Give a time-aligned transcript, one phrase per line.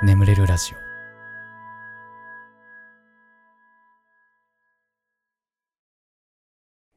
[0.00, 0.76] 眠れるラジオ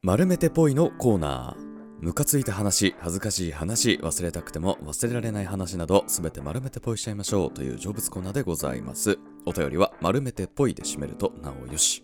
[0.04, 9.18] 丸めてぽいのコーナームカついた話、恥ずかしい話、忘れたくても忘れられない話など、すべて丸めてぽいしちゃいましょうという成仏コーナーでございます。
[9.46, 12.04] お便りは丸めてぽいで締めるとなおよし。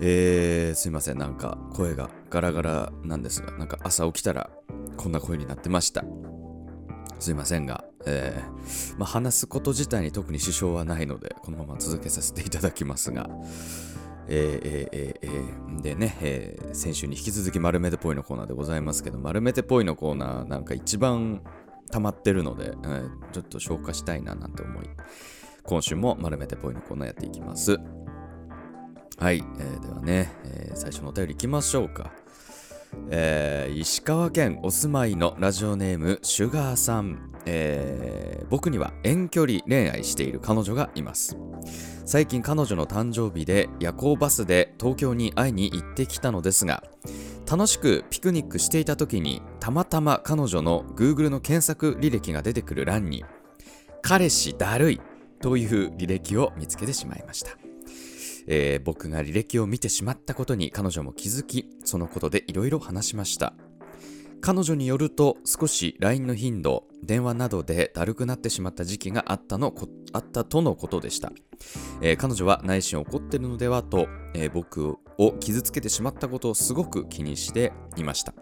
[0.00, 4.50] えー、すいません、なんか声がガラガラなんですが、なんか朝起きたら
[4.96, 6.04] こんな声になってました。
[7.20, 13.28] すいませんが、えー、まあ、話すこと自体に特に支障はないので、このまま続けさせていただきますが、
[14.26, 21.42] えー、えー、えー、でね、えー、先週に引き続き丸めてぽいのコーナーでございますけど、丸めてぽいのコーナーなんか一番
[21.90, 24.88] 溜まってるので、えー、ちょっと消化したいななんて思い、
[25.62, 27.78] 今週も丸めてぽいのコーナーやっていきます。
[29.18, 32.12] はい、えー、ではね、えー、最初のお便りいきましょうか。
[33.10, 41.36] えー、石川県お住まいのラジオネームシュガーさん、えー、僕には遠距離恋愛している彼女がいます
[42.06, 46.82] 最近彼女の誕生日で夜行バスで東京に会いに行ってきたのですが
[47.50, 53.24] 楽しくピクニックしていた時にたまたま彼女の Google の検索履歴が出てくる欄に
[54.02, 55.00] 彼氏だるい
[55.40, 57.50] という履歴を見つけてしまいました
[58.46, 63.54] えー、僕が履歴を見てしまったことに彼女も気づき、そのことでいろいろ話しました。
[64.44, 69.72] 彼女によると少し LINE の頻度、電話などでだるくなってしまった時期があったの
[70.12, 71.32] あったとのことでした。
[72.02, 78.34] えー、彼女は内心怒ってるのではと、えー、僕を傷つけてしまったことをすごく気にしていました。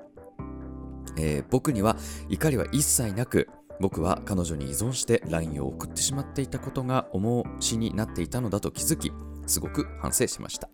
[1.17, 1.97] えー、僕には
[2.29, 9.13] 怒りは一切なく、僕は彼女に依存して LINE を送ってしまっていたことが重しになっていたのだと気づき、
[9.47, 10.69] すごく反省しました。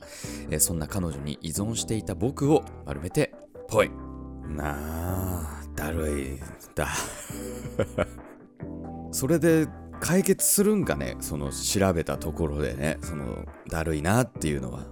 [0.51, 3.35] え、そんな彼女に依存していた僕を丸めて、
[3.69, 4.08] ぽい。
[4.49, 6.39] なあ、だるい、
[6.75, 6.89] だ。
[9.13, 9.67] それで
[10.01, 14.85] 解決するんかねその調べたところでね、その、だるいなっていうのは。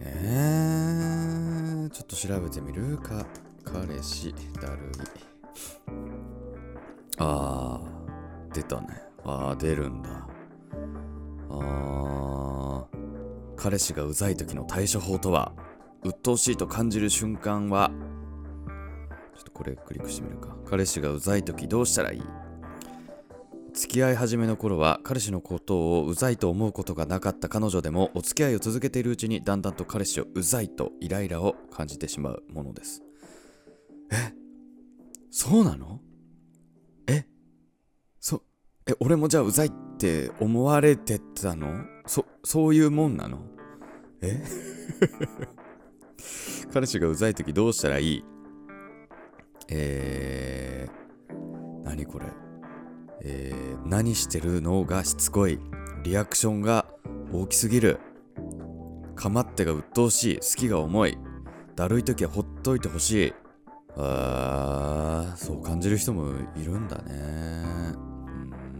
[0.00, 3.26] えー、ちょっと調べてみるか。
[3.64, 4.90] 彼氏、だるい。
[7.18, 9.02] あー、出たね。
[9.24, 10.28] あー、出るんだ。
[11.48, 15.52] あー、彼氏がうざい時の対処法とは
[16.02, 20.56] 鬱陶しいと感じる瞬間はょっとこれクリックしてみるか。
[20.66, 22.22] 彼氏がうざい時どうしたらいい？
[23.74, 33.02] 付き合い始めの頃は彼氏のことをうざいと思うことがなかった彼女でもお付き合いを続けているうちにだんだんと彼氏をうざいとイライラを感じてしまうものです。
[34.12, 34.32] え？
[35.30, 36.00] そうなの？
[37.08, 37.26] え？
[38.20, 38.42] そ
[38.86, 41.84] え俺もじゃあうざいって思われてたの？
[42.06, 43.40] そそういうもんなの？
[44.22, 44.44] え？
[46.72, 48.24] 彼氏がうざい時どうしたらいい？
[49.68, 52.26] えー、何これ？
[53.22, 55.58] えー、何してるのがしつこい。
[56.02, 56.86] リアクションが
[57.32, 57.98] 大きすぎる。
[59.14, 60.36] かまってが鬱陶しい。
[60.36, 61.18] 好きが重い。
[61.76, 63.34] だるい時はほっといてほしい。
[63.96, 67.94] あーそう感じる人もいるんだね。
[68.76, 68.78] う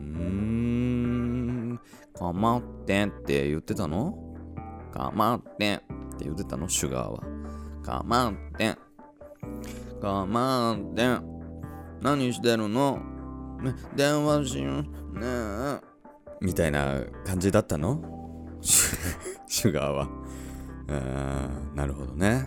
[1.77, 1.81] ん。
[2.19, 4.19] かまってって言ってたの？
[4.93, 6.69] かまってって言ってたの？
[6.69, 7.22] シュガーは。
[7.83, 8.77] かまって
[10.00, 11.19] かまって
[12.03, 13.00] 何してるの、
[13.97, 15.19] 電話しよう。
[15.19, 15.81] ねえ。
[16.41, 18.03] みたいな感じだったの？
[18.60, 20.09] シュガーは。
[20.88, 22.47] うーん、なるほどね。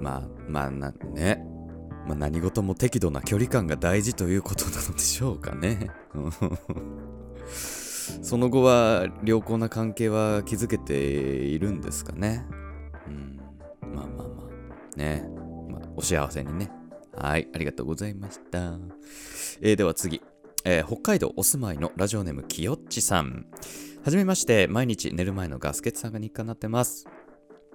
[0.00, 1.44] まあ、まあな、ね。
[2.06, 5.90] まあ、何事も適度な距離感が大事ということなのでしょうかね。
[8.22, 12.46] その後は良好な関係は築けているんですかね。
[13.06, 13.40] うん。
[13.94, 14.34] まあまあま
[14.94, 14.98] あ。
[14.98, 15.39] ね。
[16.00, 16.70] お幸せにね。
[17.14, 17.46] はい。
[17.54, 18.78] ありがとうございました。
[19.60, 20.22] えー、では次。
[20.64, 23.44] えー、北海道お住まいのラジオネームきよっちさん。
[24.02, 27.06] はじめまして、毎日寝る前のガスケツさんが日課になってます。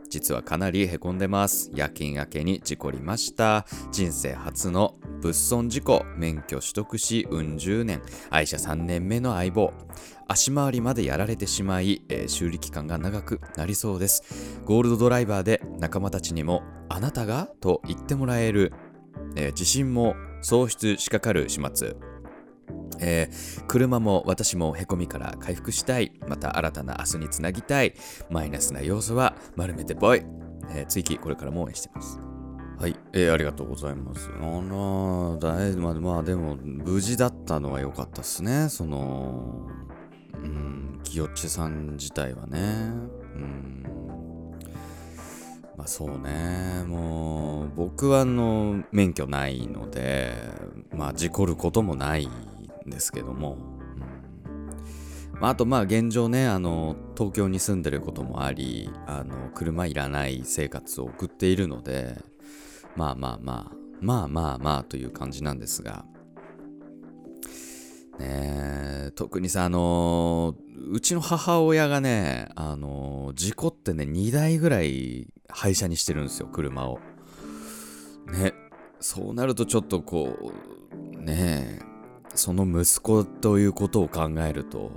[0.09, 1.71] 実はかなりへこんでます。
[1.73, 3.65] 夜勤明けに事故りました。
[3.91, 9.73] 人生初の物損事故、免許取得し、うん十年、愛車3年目の相棒。
[10.27, 14.59] 足回りまでやられてしまい、えー、修理期間が長くなりそうです。
[14.65, 17.49] ゴールドドライバーで仲間たちにも、あなたが？
[17.61, 18.73] と言ってもらえる、
[19.35, 22.14] えー、自信も喪失しかかる始末。
[22.99, 26.13] えー、車も私もへこみから回復したい。
[26.27, 27.93] また新たな明日につなぎたい。
[28.29, 30.23] マイナスな要素は丸めてぽい。
[30.71, 32.19] えー、追記これからも応援してます。
[32.79, 34.29] はい、えー、ありがとうございます。
[34.29, 38.67] あら、だいまあ、まあ、でも、無事だったのは良かったっすね。
[38.69, 39.69] その、
[40.33, 42.59] うん、キヨッチさん自体はね。
[43.35, 43.85] うん。
[45.77, 50.33] まあそうね、もう、僕はあの、免許ないので、
[50.93, 52.29] まあ事故ることもない
[52.89, 53.57] ですけども、
[55.33, 62.21] うん、まあ、とまあ現状ねあの東京に住んでることもありあの車いらない生活を送っているので
[62.95, 66.05] まあまあまあまあまあまあという感じなんですが。
[68.19, 70.55] ね特にさあの
[70.89, 76.99] うちの母親がねあの事故ってね2台ぐらい廃車にしてるんですよ車を。
[78.31, 78.53] ね
[78.99, 80.53] そうなるとちょっとこ
[81.15, 81.94] うねえ
[82.35, 84.91] その息子ということを考えると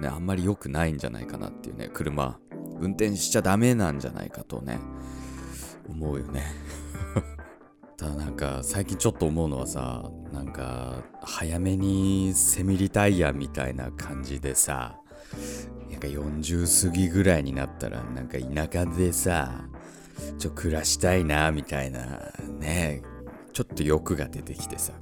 [0.00, 2.38] ね、あんまり良くないんじゃないかなっていうね、車、
[2.80, 4.80] 運転しちゃダメなんじゃないかとね、
[5.88, 6.42] 思うよね。
[7.98, 14.98] ただなんか、最近ちょっと思うのはさ、なんか、早めにセミリタイヤみたいな感じでさ、
[15.90, 19.68] なんか40過ぎぐらいになったら、なんか田舎でさ、
[20.38, 23.02] ちょ、暮らしたいな、みたいな、ね、
[23.52, 24.94] ちょっと欲が出てきてさ。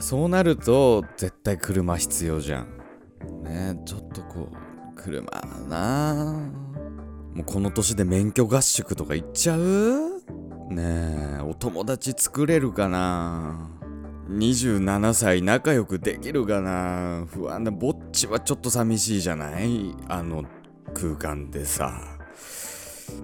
[0.00, 2.68] そうなると絶対車必要じゃん。
[3.42, 4.56] ねちょっとこう
[4.94, 5.30] 車
[5.68, 6.50] な。
[7.34, 10.22] もうこの年で免許合宿とか行っちゃう？
[10.70, 13.70] ねえお友達作れるかな
[14.30, 17.26] ？27歳仲良くできるかな？
[17.26, 19.94] 不安なぼっちはちょっと寂しいじゃない？
[20.08, 20.44] あの
[20.94, 22.00] 空間でさ。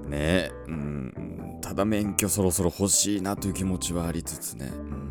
[0.06, 1.58] ねえうん。
[1.60, 4.70] ただ免許そろそろ欲しいなという気持ちはありつつね。
[4.72, 5.01] うん。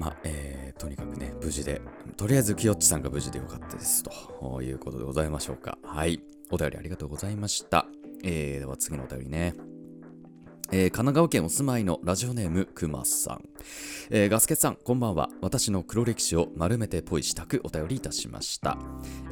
[0.00, 1.82] まあえーとにかくね、無事で、
[2.16, 4.02] とりあえずきよっちさんが無事でよかったです。
[4.02, 5.76] ということでございましょうか。
[5.84, 6.22] はい。
[6.50, 7.84] お便りありがとうございました。
[8.24, 9.54] えー、では次のお便りね。
[10.72, 13.42] えー、神奈川県お住まいのラジオネームくまさん、
[14.08, 18.78] えー、ガスケさんこんばんは私の黒歴史を丸めてぽいしたくお便りいたしました、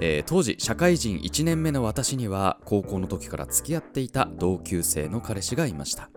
[0.01, 6.11] えー、当時社会人1年目の私には高校の時から付き合っていた同級生の彼氏がいました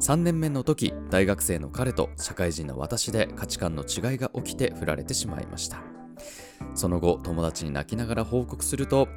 [0.00, 5.82] 3年目の時大学生の彼と社会人の私で価値観の違いが起きて振られてしまいました。
[6.74, 9.08] その後友達に泣きながら報告すると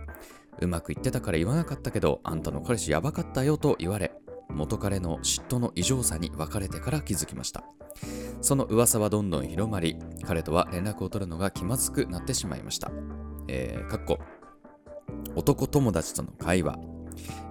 [0.61, 4.11] うまくいってたから言わなかったけどあんたの彼氏やばかったよと言われ
[4.49, 7.63] 元彼の嫉妬の異常さに別れてから気づきました。
[8.41, 12.91] その噂はどんどん広まり彼とは連絡を取るのが気まずくなってしまいました。
[13.47, 14.19] えー、かっこ
[15.35, 16.79] 男友達との会話、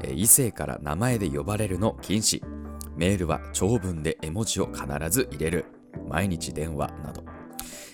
[0.03, 2.58] えー、異性から名前で呼ばれるの禁止。
[2.99, 5.65] メールは長文で絵文字を必ず入れる。
[6.09, 7.23] 毎日電話など。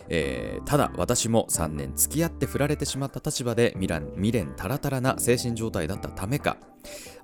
[0.09, 6.59] えー、ただ私も3年付き合って振られてしまった立場で未練未練たらたらな精神状態だったためか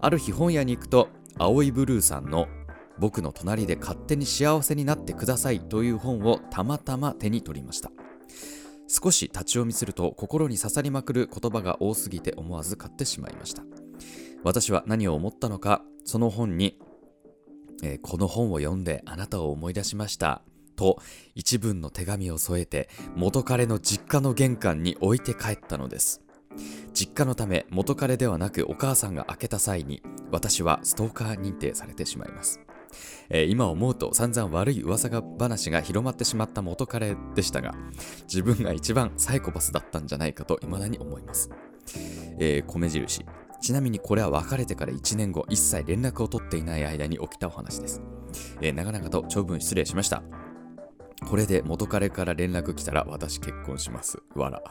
[0.01, 2.49] ある日本屋に行くと青いブルーさんの
[2.99, 7.91] 僕の隣で勝手に幸せになってくださいという本をたまたま手に取りました
[8.89, 13.63] 少し立ち読みすると心に刺さりまくる言葉が多すぎて思わず買ってしまいました
[14.43, 16.79] 私は何を思ったのかその本に
[17.83, 20.43] えー、この本を読んであなたを思い出しました。
[20.77, 20.99] と
[21.35, 26.23] 一文の手紙を添えて元彼の実家の玄関に置いて帰ったのです。
[26.95, 32.61] 実家のため元彼ではなくお母さんが開けた際に私はストーカー認定されてしまいます。
[33.29, 37.75] えー、今思うと散々悪い噂が話が広まってしまった元彼でしたが
[38.23, 41.51] 自分が一番サイコパスだったんじゃないかと未だに思います。
[42.39, 43.25] えー、米印
[43.61, 48.01] ちなみにこれは別れてから1年後、一切連絡を取っていない間に起きたお話です。
[48.61, 50.23] えー、長々と長文失礼しました。
[51.29, 54.23] これで元彼から連絡来たら私結婚します。
[54.35, 54.63] わら。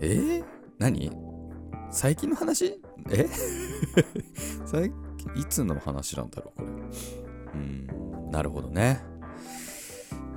[0.00, 0.44] えー、
[0.78, 1.10] 何？
[1.90, 2.80] 最近の話？
[3.10, 3.26] え？
[4.66, 4.92] 最
[5.34, 6.72] 近、いつの話なんだろうこれ。
[7.54, 9.00] うん、なるほどね。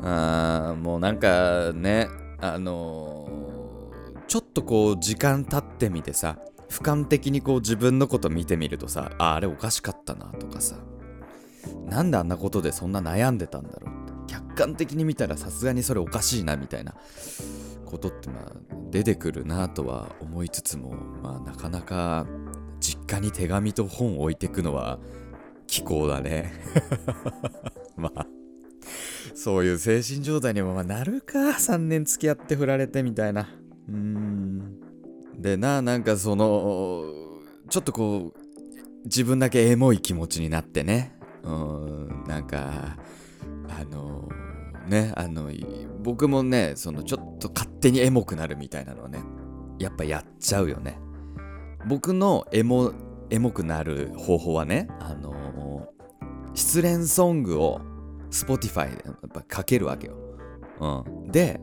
[0.03, 2.08] あーもうなんかね、
[2.39, 6.39] あのー、ちょっとこう時間経ってみてさ、
[6.72, 10.78] 俯瞰的にこう自分のこと見てみるとさああれおかしかったなとかさ
[11.86, 14.34] なんであんなことでそんな悩んでたんだろうって。
[14.34, 16.96] 客観的に見たらさすがにそれおかしいなみたいな
[17.86, 18.51] ことってまあ
[18.90, 22.25] 出てくるなとは思いつつもまあなかなか
[22.80, 25.00] 実家に手紙と本を置いてくのは
[25.68, 26.54] 気候だね。
[27.98, 28.25] まあ
[29.36, 31.40] そういう精神状態にもまあなるか。
[31.40, 33.50] 3年付き合って振られてみたいな。
[33.90, 34.90] うーん。
[35.41, 37.03] でな、なんかその、
[37.69, 38.39] ちょっとこう、
[39.05, 41.15] 自分だけエモい気持ちになってね。
[41.43, 42.98] うん、なんか、
[43.67, 44.29] あの、
[44.88, 45.50] ね、あの、
[46.03, 49.24] 僕もね、そのちょっと勝手にエモくなるみたいなのはね、
[49.79, 51.00] やっぱやっちゃうよね。
[51.88, 52.93] 僕のエモ、
[53.31, 55.89] エモくなる方法はね、あの、
[56.53, 57.81] 失恋ソングを
[58.29, 60.17] Spotify でやっぱかけるわけよ。
[60.79, 61.31] うん。
[61.31, 61.60] で、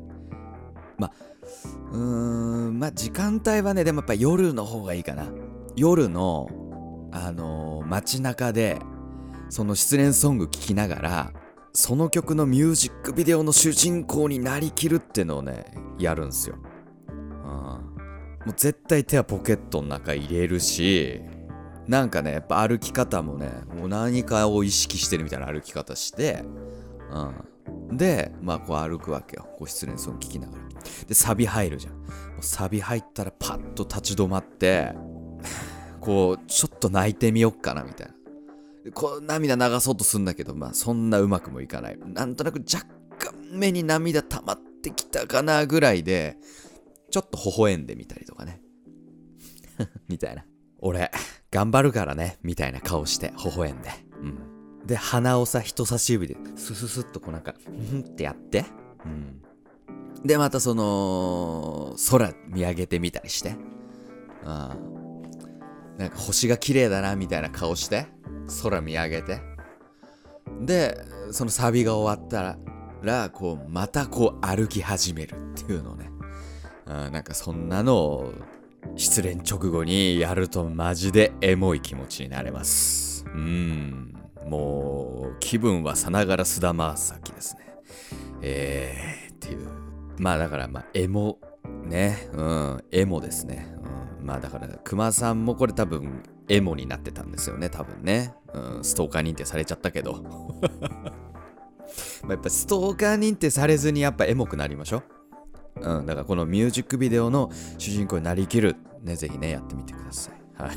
[0.96, 1.12] まあ、
[1.92, 5.26] うーん、まあ時間帯はね、でもやっぱ夜の方がいいかな。
[5.76, 6.48] 夜の、
[7.12, 8.78] あのー、街中で、
[9.48, 11.32] その失恋ソング聴きながら、
[11.72, 15.66] その曲のミュージックビデオの主人公になりきるってのをね、
[15.98, 16.56] やるんすよ。
[17.08, 17.98] うん
[18.48, 21.20] もう絶対手はポケットの中入れるし
[21.86, 26.44] なんかねやっぱ歩き方もねもう何かを意識してるみたいな歩き方して
[27.10, 30.67] うんでまあこう歩くわけよこう失恋ソング聞きながら
[31.06, 31.94] でサビ入るじゃん。
[31.94, 32.00] も
[32.40, 34.94] うサビ入ったらパッと立ち止まって
[36.00, 38.92] こうちょっと泣いてみよっかなみたいな。
[38.92, 41.98] こう涙流そうとするんだけどまあそんなうまくもいかない。
[41.98, 42.86] なんとなく若
[43.18, 46.36] 干目に涙溜まってきたかなぐらいで
[47.10, 48.60] ちょっと微笑んでみたりとかね。
[50.08, 50.44] みたいな。
[50.80, 51.10] 俺
[51.50, 52.38] 頑張るからね。
[52.42, 53.90] みたいな顔して微笑んで。
[54.22, 54.86] うん。
[54.86, 57.54] で鼻をさ人差し指でスススッとこうなんか
[57.90, 58.64] ふんってやって。
[59.04, 59.42] うん。
[60.24, 63.56] でまたその空見上げてみたりして。
[64.44, 64.88] うん
[65.98, 68.06] なんか星が綺麗だなみたいな顔して
[68.62, 69.40] 空見上げて。
[70.60, 70.96] で
[71.32, 72.56] そのサビが終わった
[73.02, 76.10] らこうまたこう歩き始めるっていうのね。
[76.86, 78.32] あなんかそんなのを
[78.96, 83.24] 失恋直後にやるとマジでエモい気持ちになれます。
[83.26, 84.14] うん。
[84.46, 87.60] もう気分はさながら菅田将暉ですね。
[88.40, 89.77] えー、っていう。
[90.18, 91.38] まあだからまあエモ
[91.84, 92.28] ね。
[92.32, 92.84] うん。
[92.92, 93.68] エモですね、
[94.20, 97.70] うん、まあだから熊さんもこれ多分エモになってたんですよね。
[97.70, 100.22] 多分ね、うん、ストーカー認定されちゃったけど。
[102.24, 105.18] まやっぱストーカー認定されずにやっぱエモくなりましょう。
[105.80, 110.62] うん、だからこのミュージックビデオの主人公になりきる、ね、ぜひね、やってみてください。
[110.62, 110.76] はい。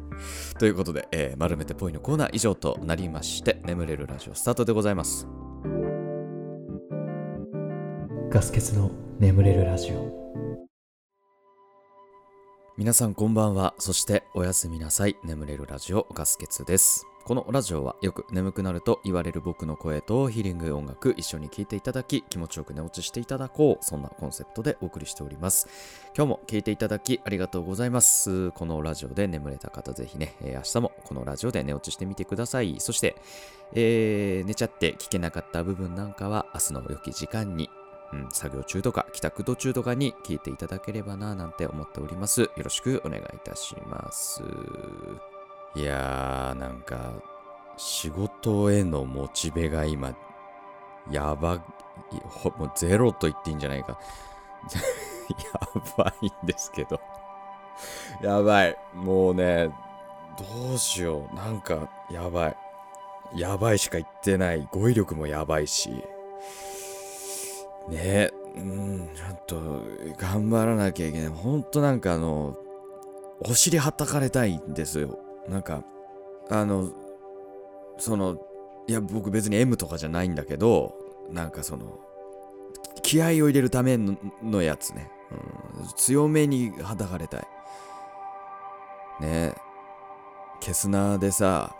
[0.58, 5.26] ということで、えー、丸めてぽいのコーナー以上となりまして、眠れるラジオスタートでございます。
[8.30, 10.20] ガス欠の眠れるラジオ
[12.78, 13.74] 皆さんこんばんは。
[13.78, 15.16] そしておやすみなさい。
[15.24, 17.08] 眠れるラジオガスケツです。
[17.24, 25.68] このラジオはよく眠くなると言われる僕の声とヒーリング音楽一緒に聴いていただき気持ちよく寝落ちしていただこうそんなコンセプトでお送りしております
[26.16, 33.16] 今日も聴いていただきありがとうございますこのラジオで眠れた方ぜひね、え明日もこのラジオで寝落ちしてみてくださいそして、
[33.74, 37.68] えー寝ちゃって聞けなかった部分なんかは明日の良き時間に
[38.12, 42.42] うん、作業中とか帰宅途中とかに聞いていただければななんて思っております。
[42.42, 44.42] よろしくお願いいたします。
[45.76, 47.12] いやー、なんか、
[47.76, 50.16] 仕事へのモチベが今、
[51.10, 51.60] やばい、
[52.24, 53.98] ほもうゼロと言っていいんじゃないか。
[55.30, 57.00] やばいんですけど。
[58.20, 58.76] やばい。
[58.94, 59.68] もうね、
[60.36, 61.34] どうしよう。
[61.34, 62.56] なんか、やばい。
[63.34, 64.68] やばいしか言ってない。
[64.72, 66.04] 語彙力もやばいし。
[67.90, 69.82] ね、うん、ちょっと
[70.18, 71.28] 頑張らなきゃいけない。
[71.28, 72.56] ほんとなんかあの、
[73.40, 75.18] お尻はたかれたいんですよ。
[75.48, 75.82] なんか、
[76.50, 76.90] あの、
[77.98, 78.38] その、
[78.86, 80.94] いや、僕別に M とかじゃないんだけど、
[81.30, 81.98] なんかその、
[83.02, 85.10] 気合を入れるためのやつね、
[85.78, 85.86] うん。
[85.96, 87.40] 強めにはたかれたい。
[89.20, 89.54] ねえ、
[90.60, 91.74] ケスナーでさ、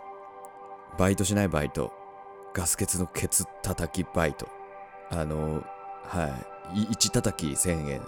[0.97, 1.93] バイトしないバイト。
[2.53, 4.47] ガス欠のケツ叩きバイト。
[5.09, 5.63] あの、
[6.11, 6.27] は
[6.73, 6.87] い。
[6.93, 8.01] 1叩き1000円。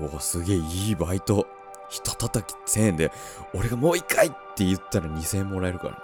[0.00, 1.46] おお、すげえいいバイト。
[1.90, 3.12] 1叩き1000円で、
[3.54, 5.98] 俺がもう一回って言ったら2000円もらえるからね。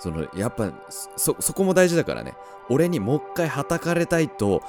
[0.00, 2.34] その、やっぱ、そ、そこも大事だからね。
[2.68, 4.60] 俺にもう一回叩かれたいと、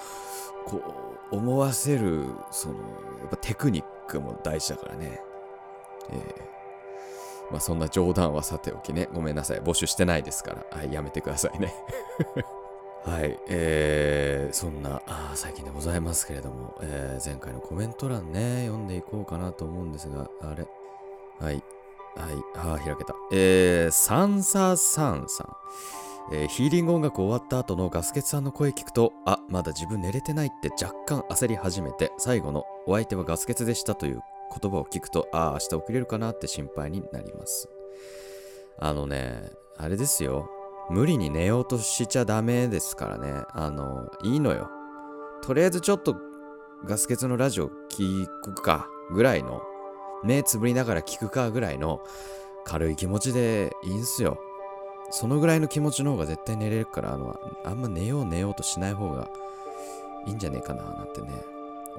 [0.65, 2.81] こう、思わせる、その、や
[3.25, 5.19] っぱテクニックも大事だからね。
[6.11, 6.55] ええ
[7.51, 9.07] まあそんな冗談はさておきね。
[9.13, 9.61] ごめんなさい。
[9.61, 10.77] 募集してないですから。
[10.77, 11.73] はい、やめてくださいね。
[13.05, 20.65] はい、えー、そんなあ最近でございますけれども、えー前回のコメント欄ね、読んでいこうかなと思うんですが、あれ？
[21.39, 21.63] はい、
[22.15, 23.13] はい、あ開けた。
[23.31, 26.35] えー、サンササンさん。
[26.35, 34.21] えーヒーリング音楽終わった後のガスケツさんの声聞くと、あ、まだ自分寝れてないって若干焦り始めて、最後のお相手はガスケツでしたという
[34.59, 37.69] 言葉を聞くと、ああ、明日起きれるかなって心配になります。
[38.79, 40.49] あのね、あれですよ。
[40.89, 43.43] 無理に寝ようとしちゃダメですからね。
[43.53, 44.69] あの、いいのよ。
[45.41, 46.15] とりあえずちょっと
[46.85, 49.61] ガス欠のラジオ聞くかぐらいの、
[50.23, 52.01] 目つぶりながら聞くかぐらいの
[52.63, 54.39] 軽い気持ちでいいんすよ。
[55.11, 59.29] そのぐらいの気持ちの方が絶対寝れるから、あの、あんま寝よう寝ようとしない方が
[60.25, 61.27] いいんじゃねえかななんてね、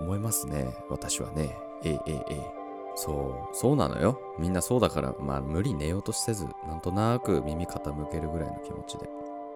[0.01, 0.77] 思いますね。
[0.89, 1.57] 私はね。
[1.85, 2.66] えええええ。
[2.97, 4.19] そう、そうなのよ。
[4.39, 9.09] みんなそうだから、まあ無理寝ようとせず、なんとなく耳傾けるぐらいの気持ちで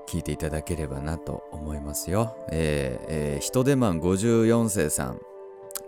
[0.07, 2.37] 聞いていただければなと思いますよ。
[2.53, 5.21] えー、えー、人手マン54世さん。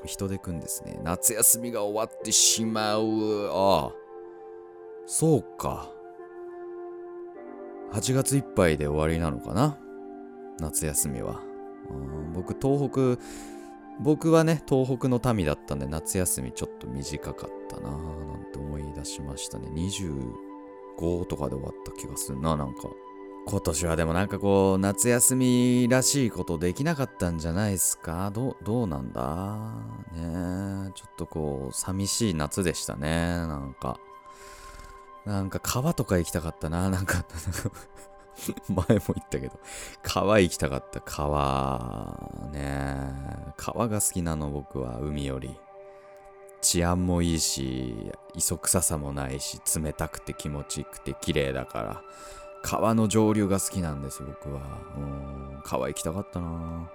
[0.05, 0.99] 人手くんですね。
[1.05, 3.51] 夏休みが終わってしまう。
[3.53, 3.93] ああ。
[5.07, 5.91] そうか。
[7.93, 9.79] 8月いっぱいで終わりなのかな？
[10.59, 11.41] 夏休みは。
[12.33, 13.23] 僕、東北
[14.01, 19.69] 僕はね、東北の民だったんで、夏休みちょっと短かったなぁなんて思い出しましたね。
[19.69, 22.89] 25とかで終わった気がするな、なんか。
[23.45, 28.31] 今年はでもなんかこう、夏休みらしいことできなかったんじゃないですか？
[28.31, 29.75] ど、どうなんだ？
[30.15, 33.99] ねちょっとこう、寂しい夏でしたね、なんか。
[35.25, 37.25] なんか川とか行きたかったな、なんか
[38.69, 39.59] 前も言ったけど、
[40.03, 42.19] 川行きたかった、川。
[42.53, 43.13] ね
[43.57, 45.59] 川が好きなの、僕は、海より。
[46.61, 52.03] 治安もいいし、磯臭さもないし、冷たくて気持ちよくて綺麗だから。
[52.63, 54.61] 川の上流が好きなんです、僕は。
[54.97, 56.89] うん、川行きたかったな。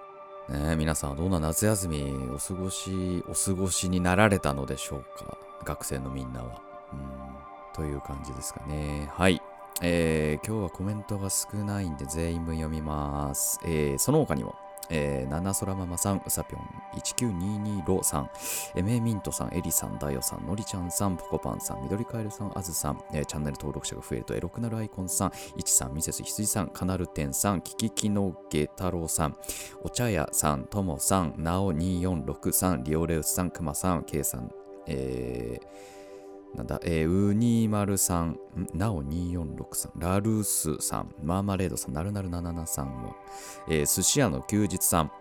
[0.49, 5.37] ね皆さんはどんな夏休みお過ごし、お過ごしになられたのでしょうか？
[5.65, 6.61] 学生のみんなは。
[6.93, 9.07] うんという感じですかね。
[9.13, 9.39] はい。
[9.81, 13.59] えー、今日はコメントが少ないんで全員分読みます。
[13.63, 14.55] えー、その他にも、
[14.89, 16.61] えー、ナナソラママさん、うさぴょん、
[16.99, 18.29] 1922ロさん、
[18.75, 29.37] エメミントさん、エリさん、ダヨさん、のりちゃんさん、ポコパンさん、緑カエルさん、あずさん、えー、チャンネル登録者が増えるとエロくなるアイコンさん、いちさん、ミセス羊さん、カナルテンさん、キキキのゲ太郎さん、
[29.83, 34.49] お茶屋さん、ともさん、なお246さん、リオレウスさん、くまさん、ケイさん、
[34.87, 35.96] えー、
[36.57, 38.39] なんだ、えー、ウニマルさん、
[38.73, 43.15] なお246さん、ラルースさん、マーマレードさん、なるなる77さんも、
[43.69, 45.11] えー、寿司屋の休日さん、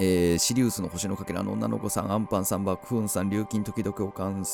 [0.00, 4.44] えー、シリウスの星のかけらの女の子さん、アンパンさん、バックフンさん、琉金時々おかん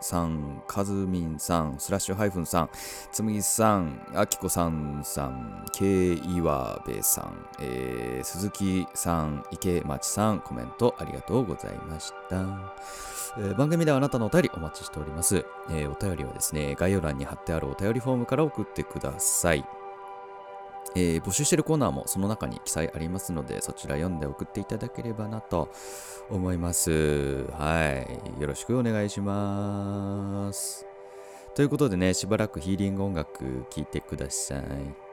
[0.00, 2.70] さん、かずみんさん、スラッシュハイフンさん、
[3.12, 12.36] つむぎさん、あきこさんさん、けいわべさん、えー、鈴木さん、池町さん、コメントありがとうございました。
[13.38, 19.64] えー、番組ではあなたのお便りお待ちしております、えー、お便りはですね、概要欄に貼ってあるお便りフォームから送ってください。
[20.98, 25.70] えー、募集してるコーナーもその中に記載ありますので、そちら読んで送っていただければなと
[26.28, 27.44] 思います。
[27.52, 28.04] は
[28.36, 28.40] い。
[28.40, 30.86] よろしくお願いします。
[31.54, 35.07] ということでね、しばらくヒーリング音楽聴いてください。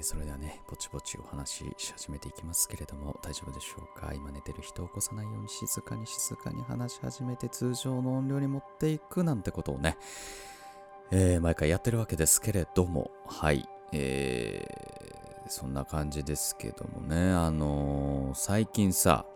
[0.00, 4.12] ーそれではね、ぼちぼちお話しし始めていきますけれども、大丈夫でしょうか？
[4.14, 9.96] 今寝てる人を起こさないように静かに静かに話し始めて通常の音量に持っていくなんてことをね、
[11.10, 19.26] えー毎回やってるわけですけれども、はい、えーそんな感じですけどもね、あのー最近さ、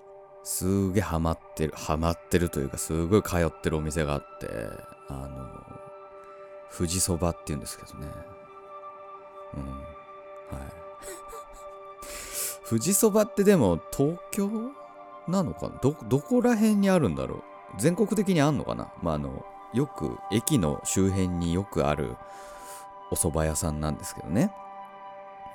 [0.44, 4.48] すげえハマってる、ハマってるというか、すごい通ってるお店があって、
[5.08, 5.74] あのー
[6.76, 8.08] 富士そばって言うんですけどね。
[9.54, 9.93] うん。
[10.54, 10.62] はい。
[12.68, 14.48] 富士そばってでも東京
[15.28, 15.78] なのかな？
[15.82, 17.42] ど、どこら辺にあるんだろう？
[17.78, 18.92] 全国的にあんのかな？
[19.02, 22.16] まあ、あの、よく駅の周辺によくある
[23.10, 24.52] お蕎麦屋さんなんですけどね。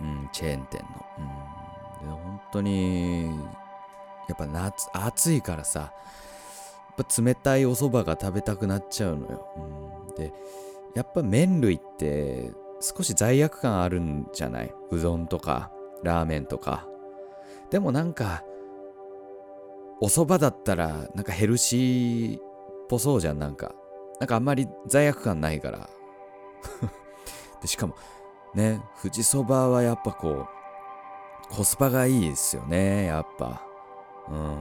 [0.01, 1.05] うん、チェーン店の。
[2.03, 2.07] うん。
[2.07, 3.25] で本当に、
[4.27, 9.47] やっぱ夏、暑いからさ、やっぱ冷たいお蕎麦が食べたくなっちゃうのよ。
[10.07, 10.31] うん、で、
[10.95, 14.73] やっぱ麺類って少し罪悪感あるんじゃない？
[14.91, 15.71] うどんとか
[16.03, 16.87] ラーメンとか。
[17.69, 18.43] でもなんか、
[20.01, 22.41] お蕎麦だったらなんかヘルシーっ
[22.87, 23.73] ぽそうじゃん、なんか。
[24.19, 25.89] なんかあんまり罪悪感ないから。
[27.61, 27.95] でしかも
[28.55, 33.61] ね、富士そばはやっぱこう、コスパがいいですよね、やっぱ。
[34.29, 34.57] うん、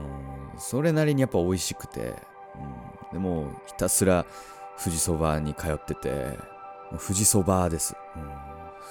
[0.57, 2.15] それなりにやっぱ美味しくて。
[3.11, 4.25] うん、でもひたすら
[4.81, 6.37] 富士そばに通ってて、
[6.97, 7.95] 富士そばです。
[8.15, 8.23] うん、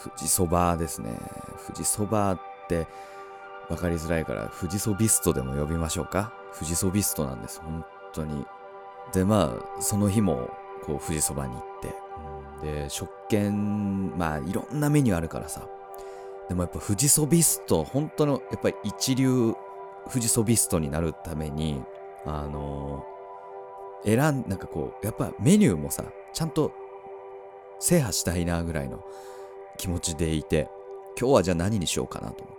[0.05, 1.19] 富士そばですね。
[1.67, 2.87] 富士そばって
[3.69, 6.33] 分かりづらいから、富士そビストでも呼びましょうか。
[6.55, 8.47] 富士そビストなんです、本当に。
[9.13, 10.51] で、まあ、その日も、
[10.85, 11.63] こう、富士そばに行っ
[12.63, 15.67] て、で、食券、まあ、いろんなメニューあるからさ。
[16.49, 19.55] でもやっぱ富士そビスト、本当の、やっぱり一流
[20.09, 21.83] 富士そビストになるために、
[22.25, 23.05] あの
[24.05, 26.73] 選ん、なんかこう、やっぱメニューもさ、ちゃんと
[27.81, 29.05] 制覇したいなぐらいの
[29.77, 30.69] 気持ちでいて、
[31.19, 32.57] 今日はじゃあ何にしようかなと思っ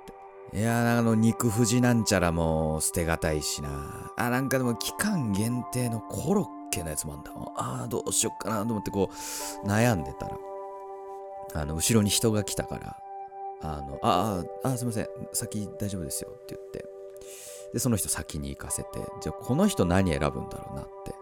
[0.51, 0.59] て。
[0.59, 4.11] いやー、あの、肉富士なんちゃらも捨てがたいしな。
[4.17, 7.31] あ、なんかでも期間限定のコロッケのやつもあんだ。
[7.55, 9.09] あー、どうしよっかなと思ってこ
[9.63, 10.37] う、悩んでたら、
[11.53, 12.97] あの、後ろに人が来たから、
[13.61, 16.85] あの、ああ、あすいません、先大丈夫ですよって言って、
[17.73, 18.89] で、その人先に行かせて、
[19.21, 21.13] じゃあこの人何選ぶんだろうなって、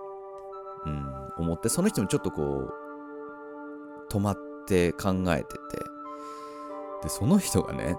[0.85, 2.86] うん、思って、その人もちょっとこう、
[4.09, 5.57] 止まって考えてて、
[7.03, 7.97] で、その人がね、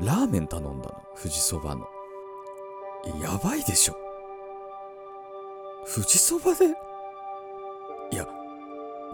[0.00, 1.86] ラーメン頼んだの、富士そばの。
[3.20, 3.96] やばいでしょ。
[5.92, 6.66] 富士そばで？
[8.12, 8.26] いや、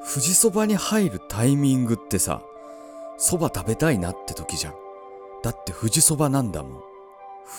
[0.00, 2.42] 富士そばに入るタイミングってさ、
[3.16, 4.74] そば食べたいなって時じゃん。
[5.42, 6.82] だって富士そばなんだもん。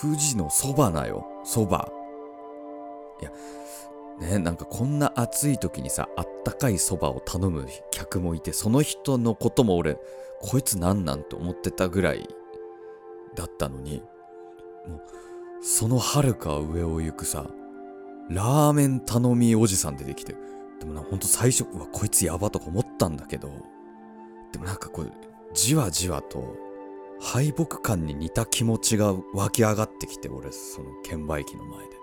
[0.00, 1.90] 富士のそばなよ、そば。
[3.20, 3.32] いや、
[4.20, 9.98] ね、なんかこんな暑い時にさ、あったかいそばを頼む客もいて、その人のことも俺、
[10.40, 12.28] こいつなんなんて思ってたぐらい
[13.34, 14.02] だったのに、
[14.86, 15.00] もう、
[15.62, 17.50] その遥か上を行くさ、
[18.28, 20.34] ラーメン頼みおじさん出てきて、
[20.78, 23.50] でもな、ほんと最初、うわ、こいつやばとか思ったんだけど、
[24.52, 25.12] でもなんかこう、
[25.54, 26.56] じわじわと、
[27.20, 31.99] 敗北感に似た気持ちが湧き上がってきて、俺、その券売機の前で。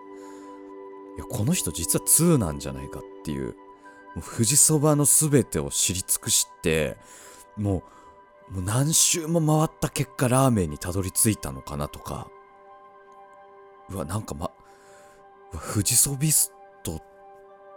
[1.18, 3.56] いや、この人実は2なんじゃないかっていう、
[4.16, 6.98] もう富士そばの全てを知り尽くして、
[7.56, 7.84] も
[8.52, 12.30] う、もう何周も回った結果ラーメンにたどり着いたのかなとか、
[13.90, 14.52] うわ、なんかま、
[15.74, 16.54] 富士そビス
[16.84, 17.04] トっ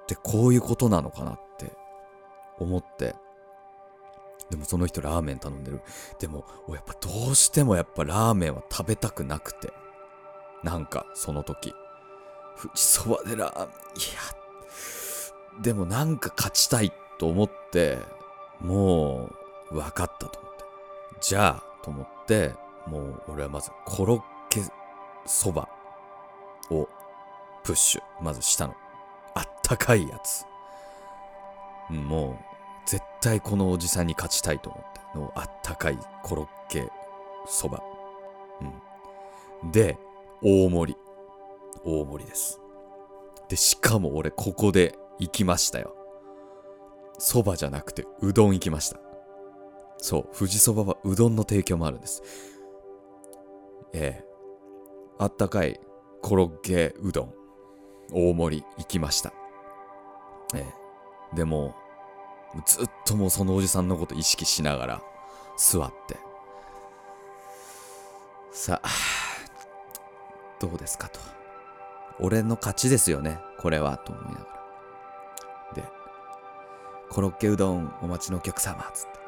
[0.07, 1.73] てこういうことなのかなって
[2.59, 3.15] 思って、
[4.51, 5.81] でもその人ラーメン頼んでる。
[6.19, 9.73] でも、やっぱどうしてもやっぱラーメンは食べたくなくて。
[10.63, 11.73] なんか、その時。
[12.61, 13.71] 富士そばでラーメン、い
[14.15, 17.99] や、でもなんか勝ちたいと思って、
[18.61, 19.31] も
[19.71, 20.65] う、分かったと思って。
[21.21, 22.55] じゃあ、と思って、
[22.87, 24.63] もう俺はまずコロッケ
[25.27, 25.69] そば
[26.71, 26.89] を
[27.63, 28.03] プッシュ。
[28.23, 28.75] まずしたの。
[29.35, 30.45] あったかいやつ。
[31.89, 32.45] もう、
[32.87, 35.01] 絶対このおじさんに勝ちたいと思って。
[35.15, 36.89] のあったかいコロッケ
[37.47, 37.83] そば。
[39.63, 39.73] うん。
[39.73, 39.99] で、
[40.43, 41.00] 大盛り。
[41.85, 42.61] 大盛りです。
[43.49, 45.95] で、しかも俺ここで行きましたよ。
[47.19, 49.01] そばじゃなくてうどん行きました。
[49.99, 52.23] そう、富士そばはうどんの提供もあるんです。
[53.93, 54.31] ええ
[55.19, 55.79] あったかい
[56.23, 57.35] コロッケうどん、
[58.13, 59.33] 大盛り行きました。
[60.55, 60.65] え
[61.33, 61.75] えでも、
[62.67, 65.03] ずっともうそのおじさんのこと意識しながら
[65.57, 66.17] 座って。
[68.51, 68.89] さあ、
[70.59, 71.40] どうですかと。
[72.21, 74.39] 俺の勝ちですよね、これは、と思いなが
[75.75, 75.83] ら。
[75.83, 75.85] で、
[77.11, 79.19] コロッケうどんお待ちのお客様、つって。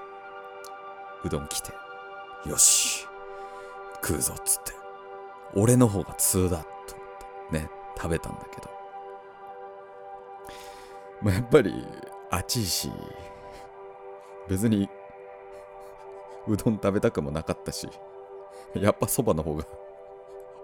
[1.24, 1.72] うどん来て。
[2.46, 3.06] よし
[4.02, 4.72] 食うぞっつって
[5.54, 8.70] 俺の方が通だと思ってね食べたんだけど
[11.22, 11.86] まあやっぱり
[12.30, 12.90] 暑いし
[14.48, 14.88] 別に
[16.48, 17.88] うどん食べたくもなかったし
[18.74, 19.64] やっぱそばの方が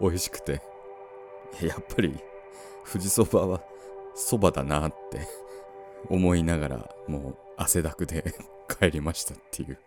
[0.01, 0.61] 美味しくて
[1.63, 2.19] やっぱり
[2.91, 3.63] 富士そばは
[4.15, 5.27] そばだなって
[6.09, 8.35] 思いながらもう汗だくで
[8.81, 9.79] 帰りましたっていう。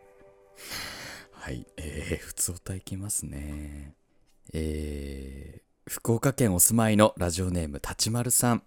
[1.32, 3.96] はいえー、普通歌いきますね。
[4.54, 8.64] えー、福岡県お住まいのラジオネームたちまるさん、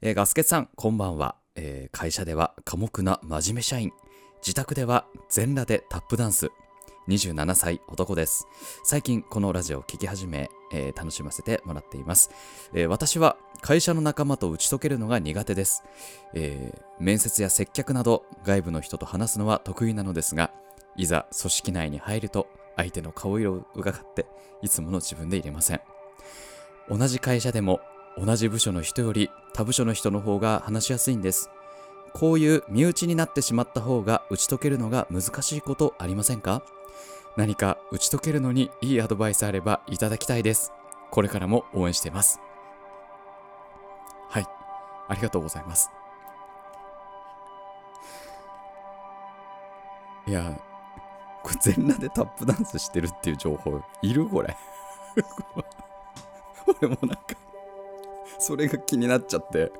[0.00, 3.92] えー、ガスケさんこんばんは、えー、会社では寡黙な真面目社員。
[4.38, 6.50] 自宅では全裸でタップダンス。
[7.08, 8.46] 27歳男です。
[8.84, 12.30] 最近このラジオを聴き始め、えー、楽しませてもらっています、
[12.74, 15.82] えー、私は会社の仲間と打ち解けるのが苦手です、
[16.34, 20.50] えー、面接や接客など外部の人と話すのは得意なのですが
[20.96, 24.26] いざ組織内に入ると相手の顔色を伺って
[24.62, 25.80] いつもの自分で入れません。
[26.88, 27.80] 同じ会社でも
[28.16, 31.50] 同じ部署の人より他部署の人の方が話しやすいんです。
[32.14, 36.62] こういう身内になってしまった方が打ち解けるのが難しいことありませんか？
[37.36, 40.72] 何か打ち解けるのにいいアドバイスあればいただきたいです。
[41.10, 42.40] これからも応援してます。
[44.30, 44.46] はい。
[45.08, 45.90] ありがとうございます。
[50.26, 50.58] いや、
[51.42, 54.56] これ全裸でタップダンスしてるっていう情報いるこれ。
[56.80, 57.20] 俺もなんか、
[58.38, 59.70] それが気になっちゃって、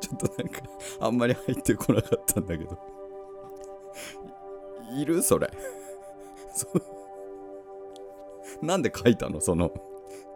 [0.00, 0.60] ちょっとなんか、
[1.00, 2.78] あんまり入ってこなかったんだけど。
[4.92, 5.50] いるそれ。
[8.62, 9.40] なんで書いたの？
[9.40, 9.72] その、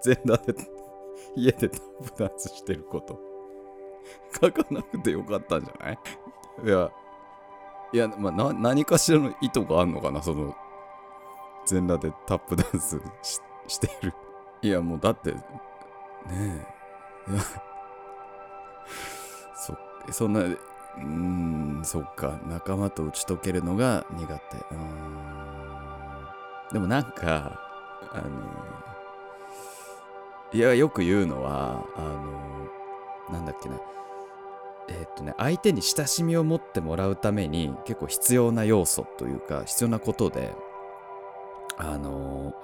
[0.02, 0.54] 全裸で
[1.36, 1.80] 家でタッ
[2.12, 3.18] プダンスしてること。
[4.40, 5.98] 書かなくてよかったんじゃない？
[6.64, 6.90] いや、
[7.92, 10.22] いや、まあ、な、何かしらの意図があんのかな？
[10.22, 10.54] その、
[11.66, 14.12] 全裸でタップダンスししてる。
[14.62, 15.40] いや、もうだって、ね
[17.28, 17.30] え。
[17.32, 17.40] い や
[19.54, 19.76] そ、
[20.12, 22.40] そんな、うーん、そっか。
[22.46, 24.56] 仲間と打ち解けるのが苦手。
[24.56, 25.49] うーん。
[26.72, 27.60] でもなんか、
[28.12, 28.30] あの、
[30.52, 32.00] いや、よく言うのは、あ
[33.30, 33.80] の、なんだっけな。
[34.88, 40.52] え、っとね、相手に親しみを持ってもらうために結構必要な要素というか、必要なことで、
[41.76, 42.54] あの、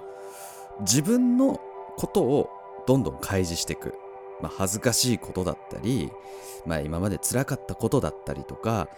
[0.81, 1.61] 自分の
[1.97, 2.51] ことを
[2.87, 3.95] どんどん開示していく。
[4.40, 6.12] まあ、恥ずかしいことだったり、
[6.66, 8.88] まあ、今まで辛かったことだったりとか、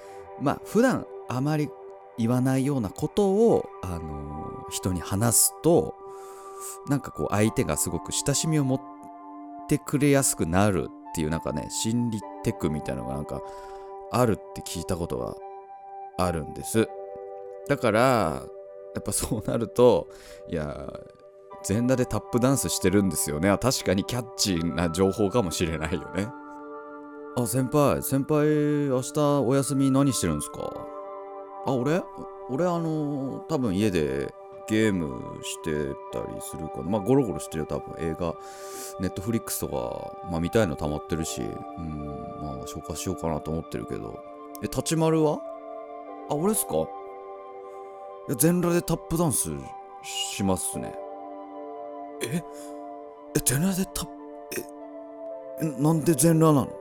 [0.41, 1.69] まあ、普段あまり
[2.19, 5.95] 言わないようなことを、あの、人に話すと
[6.89, 8.81] なんかこう相手がすごく親しみを持っ
[9.69, 13.41] てくれやすくなるっていうなんかね心理テクみたいのがなんか
[14.11, 15.37] あるって聞いたことが
[16.19, 16.89] あるんです。
[17.69, 18.43] だからや
[19.01, 20.09] っぱそうなると
[20.49, 20.93] いや
[21.63, 23.57] 全裸でタップダンスしてるんですよね。
[23.59, 26.29] 確かにキャッチーな情報かもしれないよね。
[27.37, 30.73] あ先輩先輩明日お休み何してるんですか？
[31.67, 32.03] あ、俺？
[32.51, 34.35] 俺あの、多分家で
[34.69, 36.83] ゲームしてたりするかな。
[36.85, 37.97] まあ、ゴロゴロしてるよ、多分。
[37.99, 38.35] 映画、
[39.01, 42.07] ネットフリックスとか、まあ、見たいの溜まってるし、うん、
[42.43, 44.19] まあ、消化しようかなと思ってるけど。
[44.61, 45.41] え、立ち丸は？
[46.31, 46.75] あ、俺っすか？
[46.75, 46.77] い
[48.31, 49.51] や、全裸でタップダンス
[50.03, 50.95] しますね。
[52.23, 52.43] え？
[53.37, 54.13] え、全裸でタップ、
[55.63, 56.73] え、なんで全裸なの？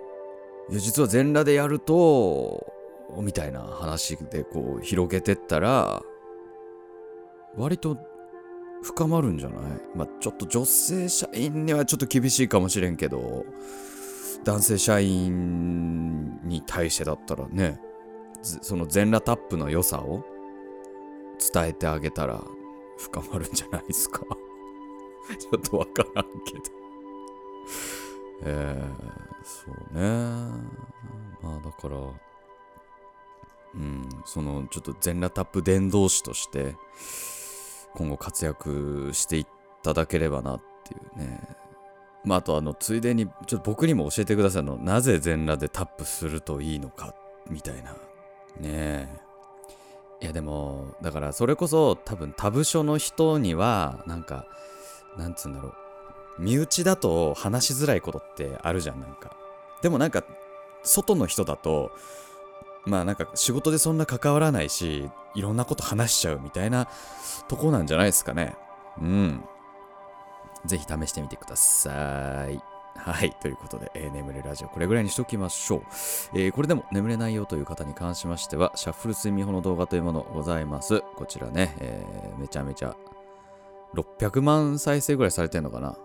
[0.70, 2.66] いや、実は全裸でやると、
[3.22, 6.02] みたいな話でこう広げてったら
[7.58, 7.98] 割と
[8.84, 9.62] 深まるんじゃない？
[9.96, 13.46] まあちょっと女性社員にはちょっと厳しいかもしれんけど
[14.44, 17.80] 男性社員に対してだったらね
[18.42, 20.24] その全裸タップの良さを
[21.54, 22.42] 伝えてあげたら
[22.98, 24.22] 深まるんじゃないですか？
[25.38, 26.62] ちょっとわからんけど。
[28.44, 30.02] えー、そうね。
[31.42, 31.98] まあだから
[33.76, 36.76] うん、そのちょっと全裸タップ伝道師として
[37.98, 39.48] 今後活躍してい
[39.82, 41.42] ただければなっていうね。
[42.24, 44.64] まあ、あとあのついでにちょっと僕にも教えてください。
[44.64, 47.16] のなぜ全裸でタップするといいのか
[47.50, 47.98] みたいなね。
[48.62, 49.08] え
[50.22, 54.46] いやでもだからそれこそ多分他部署の人にはなんか
[55.18, 55.74] なんつうんだろう。
[56.40, 59.36] 身内だと話しづらいことってあるじゃんなんか。
[59.82, 60.24] でもなんか
[60.84, 61.92] 外の人だと
[62.86, 66.88] まあなんか仕事でそんな関わらないし、いろんなこと話しちゃうみたいな
[67.48, 68.56] とこなんじゃないですかね。
[69.00, 69.44] うん。
[70.66, 72.60] ぜひ試してみてください。
[72.98, 73.32] はい。
[73.40, 75.82] ということで、えー眠れラジオ、これぐらいにしときましょう。
[76.34, 81.02] えーこれでも眠れないよという方に関しましては、シャッフル睡眠法の動画というものございます。
[81.16, 82.96] こちらね、えーめちゃめちゃ、
[83.94, 85.96] 600万再生ぐらいされてんのかな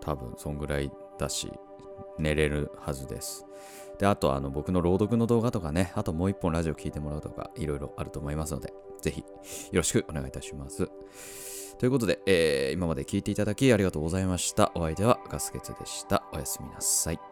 [0.00, 1.52] 多分、そんぐらいだし、
[2.18, 3.44] 寝れるはずです。
[3.98, 9.26] で、あと、あの、僕の朗読の動画とかね、あともう一本ラジオ聞いてもらうとか、いろいろあると思いますので、ぜひ、よ
[9.72, 10.88] ろしくお願いいたします。
[11.78, 14.72] ということで、えー今まで聞いていただきありがとうございました。
[14.74, 16.24] お相手はガスケツでした。
[16.32, 17.27] おやすみなさい。